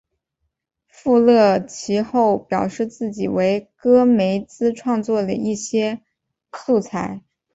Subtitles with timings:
[0.87, 6.01] 富勒其后表示自己为戈梅兹创作了一些
[6.51, 7.21] 素材。